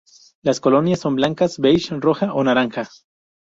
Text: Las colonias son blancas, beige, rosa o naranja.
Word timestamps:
Las 0.41 0.59
colonias 0.59 0.99
son 0.99 1.13
blancas, 1.15 1.59
beige, 1.59 1.93
rosa 1.99 2.33
o 2.33 2.43
naranja. 2.43 2.89